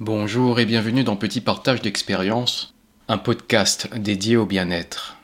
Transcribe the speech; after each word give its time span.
Bonjour 0.00 0.60
et 0.60 0.64
bienvenue 0.64 1.02
dans 1.02 1.16
Petit 1.16 1.40
Partage 1.40 1.82
d'expérience, 1.82 2.72
un 3.08 3.18
podcast 3.18 3.88
dédié 3.96 4.36
au 4.36 4.46
bien-être. 4.46 5.16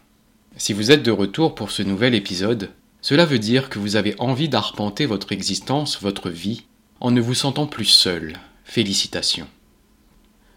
Si 0.56 0.72
vous 0.72 0.90
êtes 0.90 1.04
de 1.04 1.12
retour 1.12 1.54
pour 1.54 1.70
ce 1.70 1.84
nouvel 1.84 2.12
épisode, 2.12 2.70
cela 3.00 3.24
veut 3.24 3.38
dire 3.38 3.68
que 3.68 3.78
vous 3.78 3.94
avez 3.94 4.16
envie 4.18 4.48
d'arpenter 4.48 5.06
votre 5.06 5.30
existence, 5.30 6.02
votre 6.02 6.28
vie, 6.28 6.64
en 6.98 7.12
ne 7.12 7.20
vous 7.20 7.34
sentant 7.34 7.68
plus 7.68 7.84
seul. 7.84 8.32
Félicitations. 8.64 9.46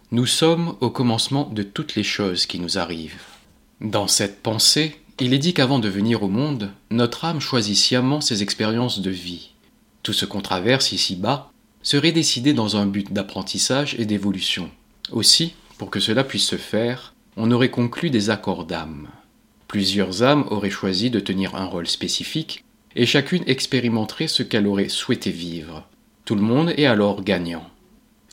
Nous 0.10 0.26
sommes 0.26 0.76
au 0.82 0.90
commencement 0.90 1.48
de 1.54 1.62
toutes 1.62 1.94
les 1.94 2.02
choses 2.02 2.48
qui 2.48 2.60
nous 2.60 2.80
arrivent. 2.80 3.22
Dans 3.82 4.08
cette 4.08 4.42
pensée, 4.42 5.00
il 5.20 5.32
est 5.36 5.38
dit 5.38 5.54
qu'avant 5.54 5.78
de 5.78 5.90
venir 5.90 6.24
au 6.24 6.28
monde, 6.28 6.72
notre 6.90 7.24
âme 7.24 7.40
choisit 7.40 7.78
sciemment 7.78 8.22
ses 8.22 8.42
expériences 8.42 9.00
de 9.00 9.12
vie. 9.12 9.52
Tout 10.02 10.14
ce 10.14 10.26
qu'on 10.26 10.42
traverse 10.42 10.92
ici-bas 10.92 11.52
serait 11.88 12.12
décidé 12.12 12.52
dans 12.52 12.76
un 12.76 12.86
but 12.86 13.14
d'apprentissage 13.14 13.96
et 13.98 14.06
d'évolution. 14.06 14.70
Aussi, 15.10 15.54
pour 15.78 15.90
que 15.90 16.02
cela 16.02 16.26
puisse 16.26 16.46
se 16.46 16.58
faire, 16.58 17.14
on 17.38 17.50
aurait 17.50 17.72
conclu 17.72 18.10
des 18.10 18.30
accords 18.30 18.66
d'âme. 18.66 19.08
Plusieurs 19.70 20.22
âmes 20.22 20.46
auraient 20.50 20.70
choisi 20.70 21.10
de 21.10 21.22
tenir 21.22 21.56
un 21.56 21.64
rôle 21.64 21.88
spécifique, 21.88 22.66
et 22.98 23.06
chacune 23.06 23.46
expérimenterait 23.48 24.28
ce 24.28 24.44
qu'elle 24.44 24.68
aurait 24.68 24.90
souhaité 24.90 25.32
vivre. 25.32 25.88
Tout 26.26 26.36
le 26.36 26.42
monde 26.42 26.74
est 26.76 26.88
alors 26.88 27.24
gagnant. 27.24 27.66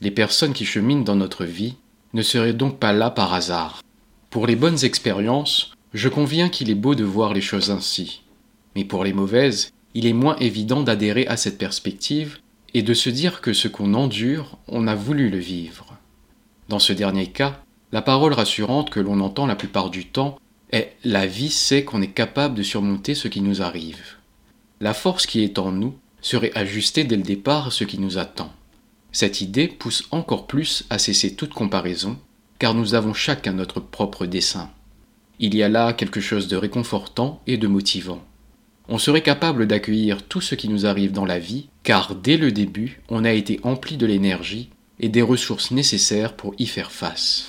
Les 0.01 0.11
personnes 0.11 0.53
qui 0.53 0.65
cheminent 0.65 1.05
dans 1.05 1.15
notre 1.15 1.45
vie 1.45 1.77
ne 2.13 2.23
seraient 2.23 2.55
donc 2.55 2.81
pas 2.81 2.93
là 2.93 3.09
par 3.09 3.35
hasard. 3.35 3.85
Pour 4.31 4.49
les 4.49 4.57
bonnes 4.57 4.85
expériences, 4.85 5.71
je 5.93 6.09
conviens 6.09 6.49
qu'il 6.49 6.71
est 6.71 6.75
beau 6.75 6.97
de 6.97 7.05
voir 7.05 7.33
les 7.33 7.41
choses 7.41 7.71
ainsi. 7.71 8.23
Mais 8.75 8.85
pour 8.85 9.05
les 9.05 9.13
mauvaises, 9.13 9.71
il 9.95 10.07
est 10.07 10.13
moins 10.13 10.35
évident 10.39 10.83
d'adhérer 10.83 11.29
à 11.29 11.37
cette 11.37 11.59
perspective 11.59 12.39
et 12.75 12.83
de 12.83 12.93
se 12.93 13.09
dire 13.09 13.41
que 13.41 13.53
ce 13.53 13.69
qu'on 13.69 13.95
endure, 13.95 14.59
on 14.69 14.89
a 14.89 14.97
voulu 14.97 15.31
le 15.31 15.39
vivre. 15.39 15.97
Dans 16.69 16.81
ce 16.81 16.93
dernier 16.93 17.29
cas, 17.29 17.63
la 17.93 18.03
parole 18.03 18.33
rassurante 18.33 18.91
que 18.91 19.01
l'on 19.01 19.21
entend 19.21 19.47
la 19.47 19.55
plupart 19.55 19.91
du 19.91 20.07
temps 20.07 20.39
est 20.73 20.97
la 21.05 21.27
vie 21.27 21.51
sait 21.51 21.85
qu'on 21.85 22.03
est 22.03 22.09
capable 22.09 22.57
de 22.57 22.65
surmonter 22.65 23.15
ce 23.15 23.29
qui 23.29 23.41
nous 23.41 23.63
arrive. 23.63 24.17
La 24.81 24.93
force 24.93 25.27
qui 25.27 25.45
est 25.45 25.59
en 25.59 25.71
nous 25.71 25.95
serait 26.21 26.51
ajustée 26.57 27.05
dès 27.05 27.17
le 27.17 27.23
départ 27.23 27.69
à 27.69 27.71
ce 27.71 27.85
qui 27.85 27.99
nous 27.99 28.19
attend. 28.19 28.53
Cette 29.13 29.41
idée 29.41 29.69
pousse 29.69 30.09
encore 30.11 30.49
plus 30.49 30.85
à 30.91 30.99
cesser 30.99 31.37
toute 31.37 31.55
comparaison, 31.55 32.19
car 32.59 32.75
nous 32.75 32.95
avons 32.95 33.15
chacun 33.15 33.53
notre 33.53 33.79
propre 33.79 34.27
dessein. 34.27 34.71
Il 35.39 35.55
y 35.55 35.63
a 35.63 35.69
là 35.69 35.93
quelque 35.93 36.21
chose 36.21 36.49
de 36.49 36.57
réconfortant 36.57 37.41
et 37.47 37.57
de 37.57 37.69
motivant 37.69 38.25
on 38.89 38.99
serait 38.99 39.23
capable 39.23 39.67
d'accueillir 39.67 40.23
tout 40.23 40.41
ce 40.41 40.55
qui 40.55 40.69
nous 40.69 40.87
arrive 40.87 41.13
dans 41.13 41.25
la 41.25 41.39
vie, 41.39 41.69
car 41.83 42.15
dès 42.15 42.37
le 42.37 42.53
début, 42.53 43.01
on 43.09 43.25
a 43.25 43.33
été 43.33 43.61
empli 43.63 43.97
de 43.97 44.07
l'énergie 44.07 44.71
et 45.01 45.09
des 45.09 45.23
ressources 45.23 45.71
nécessaires 45.71 46.37
pour 46.37 46.55
y 46.59 46.67
faire 46.67 46.93
face. 46.93 47.49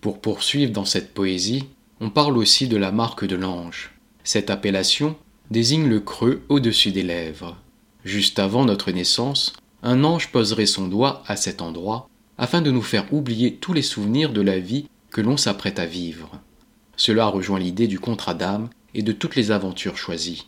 Pour 0.00 0.20
poursuivre 0.20 0.72
dans 0.72 0.84
cette 0.84 1.12
poésie, 1.12 1.64
on 2.00 2.10
parle 2.10 2.38
aussi 2.38 2.68
de 2.68 2.76
la 2.76 2.92
marque 2.92 3.26
de 3.26 3.34
l'ange. 3.34 3.92
Cette 4.22 4.50
appellation 4.50 5.16
désigne 5.50 5.88
le 5.88 6.00
creux 6.00 6.42
au-dessus 6.48 6.92
des 6.92 7.02
lèvres. 7.02 7.56
Juste 8.04 8.38
avant 8.38 8.64
notre 8.64 8.92
naissance, 8.92 9.52
un 9.82 10.04
ange 10.04 10.30
poserait 10.30 10.66
son 10.66 10.86
doigt 10.86 11.22
à 11.26 11.36
cet 11.36 11.60
endroit 11.60 12.08
afin 12.36 12.62
de 12.62 12.70
nous 12.70 12.82
faire 12.82 13.12
oublier 13.12 13.54
tous 13.54 13.72
les 13.72 13.82
souvenirs 13.82 14.32
de 14.32 14.40
la 14.40 14.60
vie 14.60 14.88
que 15.10 15.20
l'on 15.20 15.36
s'apprête 15.36 15.80
à 15.80 15.86
vivre. 15.86 16.30
Cela 16.96 17.26
rejoint 17.26 17.58
l'idée 17.58 17.88
du 17.88 17.98
contrat 17.98 18.34
d'âme 18.34 18.68
et 18.94 19.02
de 19.02 19.12
toutes 19.12 19.36
les 19.36 19.50
aventures 19.50 19.96
choisies. 19.96 20.46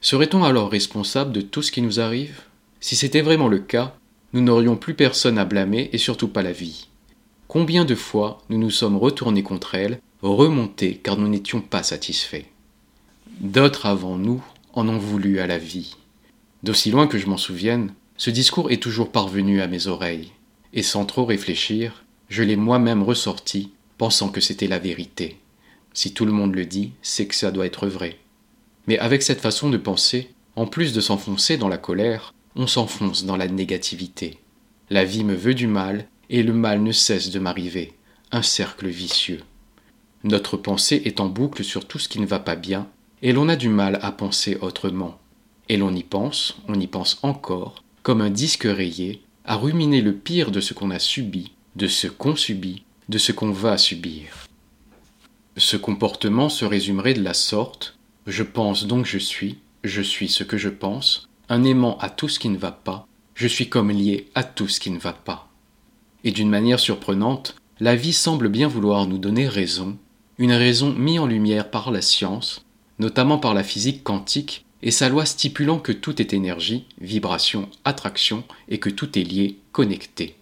Serait-on 0.00 0.44
alors 0.44 0.70
responsable 0.70 1.32
de 1.32 1.40
tout 1.40 1.62
ce 1.62 1.72
qui 1.72 1.82
nous 1.82 2.00
arrive? 2.00 2.42
Si 2.80 2.96
c'était 2.96 3.20
vraiment 3.20 3.48
le 3.48 3.58
cas, 3.58 3.94
nous 4.32 4.40
n'aurions 4.40 4.76
plus 4.76 4.94
personne 4.94 5.38
à 5.38 5.44
blâmer 5.44 5.90
et 5.92 5.98
surtout 5.98 6.28
pas 6.28 6.42
la 6.42 6.52
vie. 6.52 6.88
Combien 7.48 7.84
de 7.84 7.94
fois 7.94 8.42
nous 8.48 8.58
nous 8.58 8.70
sommes 8.70 8.96
retournés 8.96 9.42
contre 9.42 9.74
elle, 9.74 10.00
remontés 10.22 10.96
car 11.02 11.16
nous 11.16 11.28
n'étions 11.28 11.60
pas 11.60 11.82
satisfaits? 11.82 12.44
D'autres 13.40 13.86
avant 13.86 14.16
nous 14.16 14.42
en 14.72 14.88
ont 14.88 14.98
voulu 14.98 15.40
à 15.40 15.46
la 15.46 15.58
vie. 15.58 15.96
D'aussi 16.62 16.90
loin 16.90 17.06
que 17.06 17.18
je 17.18 17.26
m'en 17.26 17.36
souvienne, 17.36 17.92
ce 18.16 18.30
discours 18.30 18.70
est 18.70 18.82
toujours 18.82 19.10
parvenu 19.10 19.62
à 19.62 19.66
mes 19.66 19.86
oreilles, 19.86 20.32
et 20.72 20.82
sans 20.82 21.06
trop 21.06 21.24
réfléchir, 21.24 22.04
je 22.28 22.42
l'ai 22.42 22.56
moi-même 22.56 23.02
ressorti, 23.02 23.72
pensant 23.98 24.28
que 24.28 24.40
c'était 24.40 24.68
la 24.68 24.78
vérité. 24.78 25.38
Si 25.92 26.14
tout 26.14 26.24
le 26.24 26.32
monde 26.32 26.54
le 26.54 26.66
dit, 26.66 26.92
c'est 27.02 27.26
que 27.26 27.34
ça 27.34 27.50
doit 27.50 27.66
être 27.66 27.86
vrai. 27.86 28.18
Mais 28.86 28.98
avec 28.98 29.22
cette 29.22 29.40
façon 29.40 29.70
de 29.70 29.76
penser, 29.76 30.30
en 30.56 30.66
plus 30.66 30.92
de 30.92 31.00
s'enfoncer 31.00 31.56
dans 31.56 31.68
la 31.68 31.78
colère, 31.78 32.34
on 32.56 32.66
s'enfonce 32.66 33.24
dans 33.24 33.36
la 33.36 33.48
négativité. 33.48 34.38
La 34.88 35.04
vie 35.04 35.24
me 35.24 35.34
veut 35.34 35.54
du 35.54 35.66
mal, 35.66 36.06
et 36.28 36.42
le 36.42 36.52
mal 36.52 36.82
ne 36.82 36.92
cesse 36.92 37.30
de 37.30 37.38
m'arriver. 37.38 37.92
Un 38.32 38.42
cercle 38.42 38.88
vicieux. 38.88 39.40
Notre 40.22 40.56
pensée 40.56 41.02
est 41.04 41.20
en 41.20 41.28
boucle 41.28 41.64
sur 41.64 41.86
tout 41.86 41.98
ce 41.98 42.08
qui 42.08 42.20
ne 42.20 42.26
va 42.26 42.38
pas 42.38 42.56
bien, 42.56 42.88
et 43.22 43.32
l'on 43.32 43.48
a 43.48 43.56
du 43.56 43.68
mal 43.68 43.98
à 44.02 44.12
penser 44.12 44.58
autrement. 44.60 45.18
Et 45.68 45.76
l'on 45.76 45.94
y 45.94 46.02
pense, 46.02 46.56
on 46.68 46.78
y 46.78 46.86
pense 46.86 47.18
encore, 47.22 47.82
comme 48.02 48.20
un 48.20 48.30
disque 48.30 48.64
rayé, 48.64 49.22
à 49.44 49.56
ruminer 49.56 50.00
le 50.00 50.14
pire 50.14 50.50
de 50.50 50.60
ce 50.60 50.74
qu'on 50.74 50.90
a 50.90 50.98
subi, 50.98 51.52
de 51.76 51.86
ce 51.86 52.06
qu'on 52.06 52.36
subit, 52.36 52.84
de 53.08 53.18
ce 53.18 53.32
qu'on 53.32 53.50
va 53.50 53.78
subir. 53.78 54.49
Ce 55.56 55.76
comportement 55.76 56.48
se 56.48 56.64
résumerait 56.64 57.14
de 57.14 57.22
la 57.22 57.34
sorte 57.34 57.98
Je 58.26 58.42
pense 58.42 58.86
donc 58.86 59.04
je 59.04 59.18
suis, 59.18 59.58
je 59.82 60.00
suis 60.00 60.28
ce 60.28 60.44
que 60.44 60.56
je 60.56 60.68
pense, 60.68 61.28
un 61.48 61.64
aimant 61.64 61.98
à 61.98 62.08
tout 62.08 62.28
ce 62.28 62.38
qui 62.38 62.48
ne 62.48 62.58
va 62.58 62.70
pas, 62.70 63.06
je 63.34 63.48
suis 63.48 63.68
comme 63.68 63.90
lié 63.90 64.28
à 64.34 64.44
tout 64.44 64.68
ce 64.68 64.78
qui 64.78 64.90
ne 64.90 64.98
va 64.98 65.12
pas. 65.12 65.48
Et 66.22 66.30
d'une 66.30 66.50
manière 66.50 66.78
surprenante, 66.78 67.56
la 67.80 67.96
vie 67.96 68.12
semble 68.12 68.48
bien 68.48 68.68
vouloir 68.68 69.06
nous 69.06 69.18
donner 69.18 69.48
raison, 69.48 69.98
une 70.38 70.52
raison 70.52 70.92
mise 70.92 71.18
en 71.18 71.26
lumière 71.26 71.70
par 71.70 71.90
la 71.90 72.02
science, 72.02 72.64
notamment 72.98 73.38
par 73.38 73.54
la 73.54 73.64
physique 73.64 74.04
quantique 74.04 74.64
et 74.82 74.90
sa 74.90 75.08
loi 75.08 75.26
stipulant 75.26 75.78
que 75.78 75.92
tout 75.92 76.22
est 76.22 76.32
énergie, 76.32 76.84
vibration, 77.00 77.68
attraction 77.84 78.44
et 78.68 78.78
que 78.78 78.90
tout 78.90 79.18
est 79.18 79.24
lié, 79.24 79.58
connecté. 79.72 80.36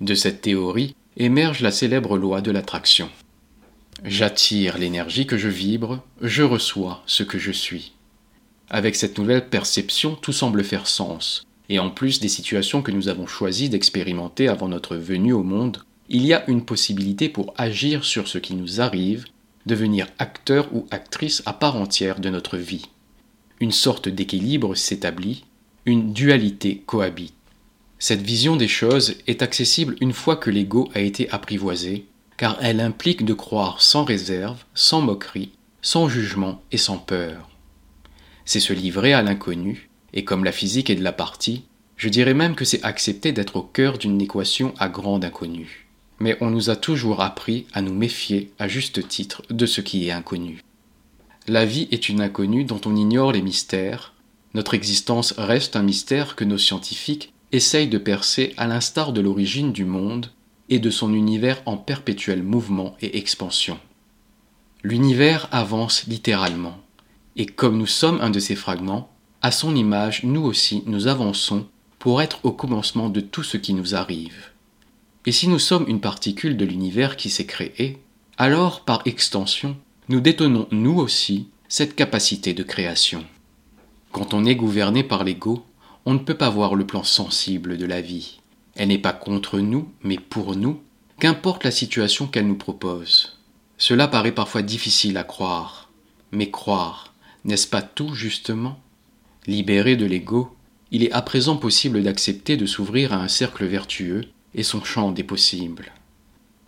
De 0.00 0.14
cette 0.14 0.42
théorie 0.42 0.94
émerge 1.16 1.60
la 1.60 1.70
célèbre 1.70 2.16
loi 2.16 2.40
de 2.40 2.50
l'attraction. 2.50 3.10
J'attire 4.04 4.76
l'énergie 4.76 5.26
que 5.26 5.38
je 5.38 5.48
vibre, 5.48 6.02
je 6.20 6.42
reçois 6.42 7.02
ce 7.06 7.22
que 7.22 7.38
je 7.38 7.50
suis. 7.50 7.92
Avec 8.68 8.94
cette 8.94 9.18
nouvelle 9.18 9.48
perception, 9.48 10.14
tout 10.16 10.32
semble 10.32 10.64
faire 10.64 10.86
sens, 10.86 11.46
et 11.68 11.78
en 11.78 11.90
plus 11.90 12.20
des 12.20 12.28
situations 12.28 12.82
que 12.82 12.92
nous 12.92 13.08
avons 13.08 13.26
choisi 13.26 13.68
d'expérimenter 13.68 14.48
avant 14.48 14.68
notre 14.68 14.96
venue 14.96 15.32
au 15.32 15.42
monde, 15.42 15.82
il 16.08 16.26
y 16.26 16.34
a 16.34 16.48
une 16.48 16.64
possibilité 16.64 17.28
pour 17.28 17.54
agir 17.56 18.04
sur 18.04 18.28
ce 18.28 18.38
qui 18.38 18.54
nous 18.54 18.80
arrive, 18.80 19.24
devenir 19.64 20.08
acteur 20.18 20.68
ou 20.74 20.86
actrice 20.90 21.42
à 21.46 21.52
part 21.52 21.76
entière 21.76 22.20
de 22.20 22.28
notre 22.28 22.58
vie. 22.58 22.86
Une 23.60 23.72
sorte 23.72 24.08
d'équilibre 24.08 24.74
s'établit, 24.74 25.44
une 25.86 26.12
dualité 26.12 26.82
cohabite. 26.84 27.34
Cette 27.98 28.20
vision 28.20 28.56
des 28.56 28.68
choses 28.68 29.14
est 29.26 29.42
accessible 29.42 29.96
une 30.02 30.12
fois 30.12 30.36
que 30.36 30.50
l'ego 30.50 30.90
a 30.94 31.00
été 31.00 31.30
apprivoisé, 31.30 32.04
car 32.36 32.58
elle 32.60 32.80
implique 32.80 33.24
de 33.24 33.34
croire 33.34 33.80
sans 33.80 34.04
réserve, 34.04 34.64
sans 34.74 35.00
moquerie, 35.00 35.52
sans 35.82 36.08
jugement 36.08 36.62
et 36.72 36.78
sans 36.78 36.98
peur. 36.98 37.48
C'est 38.44 38.60
se 38.60 38.72
livrer 38.72 39.12
à 39.12 39.22
l'inconnu, 39.22 39.88
et 40.12 40.24
comme 40.24 40.44
la 40.44 40.52
physique 40.52 40.90
est 40.90 40.96
de 40.96 41.04
la 41.04 41.12
partie, 41.12 41.64
je 41.96 42.08
dirais 42.08 42.34
même 42.34 42.54
que 42.54 42.64
c'est 42.64 42.84
accepter 42.84 43.32
d'être 43.32 43.56
au 43.56 43.62
cœur 43.62 43.98
d'une 43.98 44.20
équation 44.20 44.74
à 44.78 44.88
grande 44.88 45.24
inconnue. 45.24 45.88
Mais 46.18 46.36
on 46.40 46.50
nous 46.50 46.70
a 46.70 46.76
toujours 46.76 47.20
appris 47.20 47.66
à 47.72 47.82
nous 47.82 47.94
méfier 47.94 48.52
à 48.58 48.68
juste 48.68 49.06
titre 49.08 49.42
de 49.50 49.66
ce 49.66 49.80
qui 49.80 50.08
est 50.08 50.12
inconnu. 50.12 50.62
La 51.48 51.64
vie 51.64 51.88
est 51.90 52.08
une 52.08 52.20
inconnue 52.20 52.64
dont 52.64 52.80
on 52.86 52.96
ignore 52.96 53.32
les 53.32 53.42
mystères, 53.42 54.12
notre 54.56 54.72
existence 54.72 55.34
reste 55.36 55.76
un 55.76 55.82
mystère 55.82 56.34
que 56.34 56.44
nos 56.44 56.56
scientifiques 56.56 57.34
essayent 57.52 57.88
de 57.88 57.98
percer 57.98 58.54
à 58.56 58.66
l'instar 58.66 59.12
de 59.12 59.20
l'origine 59.20 59.70
du 59.70 59.84
monde 59.84 60.30
et 60.68 60.78
de 60.78 60.90
son 60.90 61.14
univers 61.14 61.62
en 61.66 61.76
perpétuel 61.76 62.42
mouvement 62.42 62.96
et 63.00 63.18
expansion. 63.18 63.78
L'univers 64.82 65.48
avance 65.52 66.06
littéralement, 66.06 66.78
et 67.36 67.46
comme 67.46 67.78
nous 67.78 67.86
sommes 67.86 68.20
un 68.20 68.30
de 68.30 68.40
ces 68.40 68.56
fragments, 68.56 69.10
à 69.42 69.50
son 69.50 69.76
image 69.76 70.24
nous 70.24 70.42
aussi 70.42 70.82
nous 70.86 71.06
avançons 71.06 71.66
pour 71.98 72.22
être 72.22 72.40
au 72.44 72.52
commencement 72.52 73.08
de 73.08 73.20
tout 73.20 73.42
ce 73.42 73.56
qui 73.56 73.74
nous 73.74 73.94
arrive. 73.94 74.50
Et 75.24 75.32
si 75.32 75.48
nous 75.48 75.58
sommes 75.58 75.86
une 75.88 76.00
particule 76.00 76.56
de 76.56 76.64
l'univers 76.64 77.16
qui 77.16 77.30
s'est 77.30 77.46
créé, 77.46 77.98
alors 78.38 78.82
par 78.84 79.02
extension, 79.06 79.76
nous 80.08 80.20
détenons 80.20 80.68
nous 80.70 80.98
aussi 80.98 81.48
cette 81.68 81.96
capacité 81.96 82.54
de 82.54 82.62
création. 82.62 83.24
Quand 84.12 84.34
on 84.34 84.44
est 84.44 84.54
gouverné 84.54 85.02
par 85.02 85.24
l'ego, 85.24 85.64
on 86.04 86.14
ne 86.14 86.20
peut 86.20 86.36
pas 86.36 86.48
voir 86.48 86.74
le 86.74 86.86
plan 86.86 87.02
sensible 87.02 87.76
de 87.76 87.86
la 87.86 88.00
vie. 88.00 88.40
Elle 88.76 88.88
n'est 88.88 88.98
pas 88.98 89.12
contre 89.12 89.58
nous, 89.58 89.90
mais 90.02 90.18
pour 90.18 90.54
nous, 90.54 90.80
qu'importe 91.18 91.64
la 91.64 91.70
situation 91.70 92.26
qu'elle 92.26 92.46
nous 92.46 92.56
propose. 92.56 93.38
Cela 93.78 94.06
paraît 94.06 94.32
parfois 94.32 94.62
difficile 94.62 95.16
à 95.16 95.24
croire, 95.24 95.90
mais 96.30 96.50
croire, 96.50 97.14
n'est-ce 97.44 97.66
pas 97.66 97.82
tout 97.82 98.14
justement? 98.14 98.78
Libéré 99.46 99.96
de 99.96 100.04
l'ego, 100.06 100.54
il 100.90 101.02
est 101.02 101.12
à 101.12 101.22
présent 101.22 101.56
possible 101.56 102.02
d'accepter 102.02 102.56
de 102.56 102.66
s'ouvrir 102.66 103.12
à 103.12 103.16
un 103.16 103.28
cercle 103.28 103.64
vertueux 103.64 104.24
et 104.54 104.62
son 104.62 104.84
champ 104.84 105.10
des 105.10 105.24
possibles. 105.24 105.92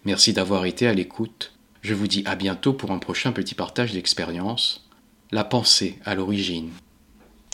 Merci 0.05 0.33
d'avoir 0.33 0.65
été 0.65 0.87
à 0.87 0.95
l'écoute. 0.95 1.53
Je 1.83 1.95
vous 1.95 2.07
dis 2.07 2.23
à 2.27 2.37
bientôt 2.37 2.73
pour 2.73 2.91
un 2.91 2.99
prochain 2.99 3.33
petit 3.33 3.55
partage 3.55 3.93
d'expérience. 3.93 4.89
La 5.31 5.45
pensée 5.45 5.99
à 6.05 6.15
l'origine. 6.15 6.71